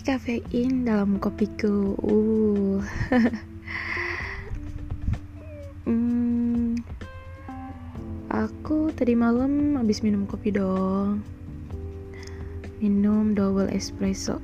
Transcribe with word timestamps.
kafein 0.00 0.84
dalam 0.84 1.16
kopiku. 1.16 1.94
Uh. 2.00 2.80
hmm, 5.86 6.80
aku 8.32 8.90
tadi 8.92 9.14
malam 9.16 9.76
habis 9.78 10.00
minum 10.00 10.24
kopi 10.24 10.52
dong. 10.52 11.24
Minum 12.82 13.32
double 13.32 13.72
espresso. 13.72 14.42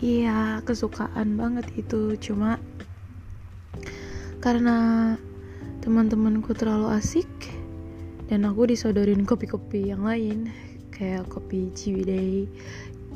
Iya, 0.00 0.64
kesukaan 0.64 1.36
banget 1.36 1.68
itu. 1.76 2.16
Cuma 2.18 2.56
karena 4.40 5.14
teman-temanku 5.84 6.56
terlalu 6.56 6.96
asik 6.96 7.28
dan 8.32 8.46
aku 8.46 8.70
disodorin 8.70 9.26
kopi-kopi 9.26 9.90
yang 9.92 10.06
lain 10.06 10.48
kayak 11.00 11.24
kopi 11.32 11.72
Ciwidey. 11.72 12.44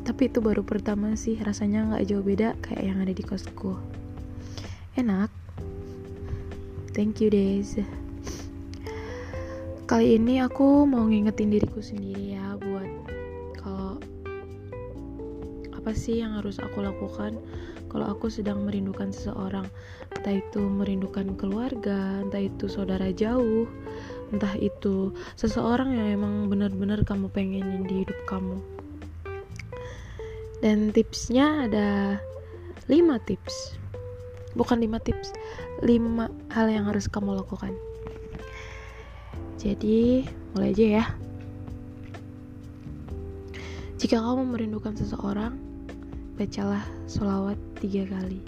Tapi 0.09 0.33
itu 0.33 0.41
baru 0.41 0.65
pertama 0.65 1.13
sih 1.21 1.37
rasanya 1.37 1.93
nggak 1.93 2.09
jauh 2.09 2.25
beda 2.25 2.57
kayak 2.65 2.81
yang 2.89 2.99
ada 3.05 3.13
di 3.13 3.21
kosku. 3.21 3.77
Enak. 4.97 5.29
Thank 6.97 7.21
you 7.21 7.29
Days 7.29 7.77
kali 9.85 10.17
ini 10.17 10.41
aku 10.41 10.89
mau 10.89 11.05
ngingetin 11.05 11.53
diriku 11.53 11.85
sendiri 11.85 12.41
ya 12.41 12.57
buat 12.57 12.89
kalau 13.61 14.01
apa 15.77 15.93
sih 15.93 16.25
yang 16.25 16.41
harus 16.41 16.57
aku 16.57 16.81
lakukan 16.81 17.37
kalau 17.93 18.11
aku 18.11 18.27
sedang 18.27 18.67
merindukan 18.67 19.15
seseorang. 19.15 19.69
Entah 20.17 20.41
itu 20.41 20.67
merindukan 20.67 21.37
keluarga 21.37 22.25
entah 22.25 22.43
itu 22.43 22.65
saudara 22.65 23.13
jauh 23.13 23.69
entah 24.33 24.55
itu 24.57 25.13
seseorang 25.37 25.93
yang 25.93 26.09
emang 26.21 26.49
benar-benar 26.49 27.03
kamu 27.05 27.29
pengenin 27.33 27.85
di 27.85 28.07
hidup 28.07 28.19
kamu. 28.31 28.61
Dan 30.65 30.95
tipsnya 30.97 31.69
ada 31.69 32.17
5 32.89 33.29
tips. 33.29 33.77
Bukan 34.55 34.81
5 34.81 35.03
tips 35.03 35.35
5 35.83 36.31
hal 36.55 36.67
yang 36.71 36.87
harus 36.87 37.11
kamu 37.11 37.37
lakukan. 37.37 37.75
Jadi 39.59 40.25
mulai 40.55 40.71
aja 40.73 40.87
ya. 41.03 41.05
Jika 43.99 44.21
kamu 44.21 44.53
merindukan 44.53 44.93
seseorang 44.95 45.57
bacalah 46.37 46.85
sholawat 47.09 47.57
tiga 47.81 48.05
kali. 48.05 48.45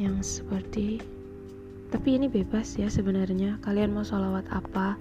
Yang 0.00 0.40
seperti 0.40 1.04
tapi 1.92 2.16
ini 2.16 2.32
bebas 2.32 2.80
ya 2.80 2.88
sebenarnya. 2.88 3.60
Kalian 3.60 3.92
mau 3.92 4.00
sholawat 4.00 4.48
apa? 4.48 4.96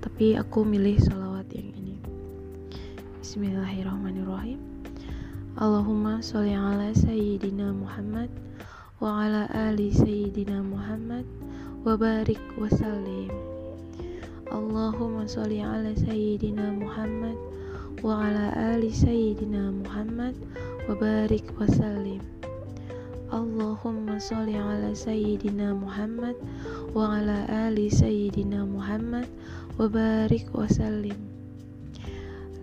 Tapi 0.00 0.40
aku 0.40 0.64
milih 0.64 0.96
sholawat 0.96 1.44
yang 1.52 1.68
ini. 1.76 2.00
Bismillahirrahmanirrahim. 3.20 4.56
Allahumma 5.60 6.24
sholli 6.24 6.56
ala 6.56 6.96
sayyidina 6.96 7.76
Muhammad 7.76 8.32
wa 9.04 9.20
ala 9.20 9.52
ali 9.52 9.92
sayyidina 9.92 10.64
Muhammad 10.64 11.28
wa 11.84 11.92
barik 12.00 12.40
wa 12.56 12.72
sallim. 12.72 13.28
Allahumma 14.48 15.28
sholli 15.28 15.60
ala 15.60 15.92
sayyidina 15.92 16.72
Muhammad 16.72 17.36
wa 18.00 18.24
ala 18.24 18.48
ali 18.56 18.88
sayyidina 18.88 19.76
Muhammad 19.76 20.32
wa 20.88 20.96
barik 20.96 21.44
wa 21.60 21.68
sallim 21.68 22.39
Allahumma 23.30 24.18
sholli 24.18 24.58
ala 24.58 24.90
sayyidina 24.90 25.70
Muhammad 25.70 26.34
wa 26.90 27.14
ala 27.14 27.46
ali 27.46 27.86
sayyidina 27.86 28.66
Muhammad 28.66 29.30
wa 29.78 29.86
barik 29.86 30.50
wa 30.50 30.66
sallim. 30.66 31.14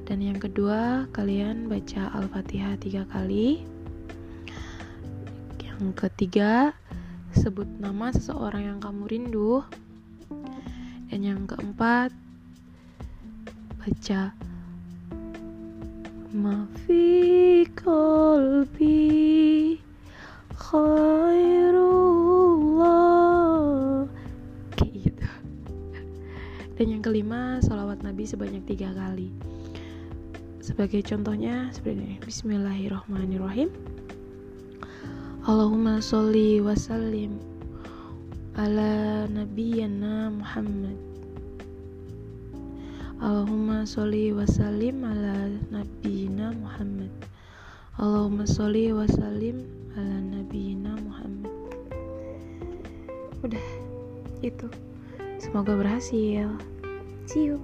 Dan 0.08 0.24
yang 0.24 0.40
kedua, 0.40 1.08
kalian 1.16 1.68
baca 1.72 2.12
Al-Fatihah 2.16 2.76
tiga 2.80 3.04
kali. 3.12 3.64
Yang 5.64 6.00
ketiga, 6.00 6.72
sebut 7.36 7.68
nama 7.80 8.12
seseorang 8.12 8.72
yang 8.72 8.80
kamu 8.80 9.04
rindu. 9.08 9.64
Dan 11.12 11.24
yang 11.28 11.44
keempat, 11.44 12.12
baca 13.84 14.36
Mafi 16.32 17.27
dan 26.78 26.94
yang 26.94 27.02
kelima 27.02 27.58
salawat 27.66 28.06
nabi 28.06 28.30
sebanyak 28.30 28.62
tiga 28.70 28.94
kali. 28.94 29.34
Sebagai 30.62 31.02
contohnya 31.02 31.74
seperti 31.74 31.98
ini. 31.98 32.16
Bismillahirrahmanirrahim. 32.22 33.74
Allahumma 35.50 35.98
sholli 35.98 36.62
wa 36.62 36.78
sallim 36.78 37.42
ala 38.54 39.26
nabiyyana 39.26 40.30
Muhammad. 40.30 40.98
Allahumma 43.18 43.82
sholli 43.82 44.30
wa 44.30 44.46
sallim 44.46 45.02
ala 45.02 45.50
nabiyyina 45.74 46.54
Muhammad. 46.62 47.10
Allahumma 47.98 48.46
sholli 48.46 48.94
wa 48.94 49.10
sallim 49.10 49.66
ala 49.98 50.22
nabiyina 50.22 50.94
Muhammad. 51.02 51.50
Udah 53.42 53.66
itu 54.46 54.70
semoga 55.48 55.80
berhasil. 55.80 56.52
See 57.28 57.56
you 57.56 57.60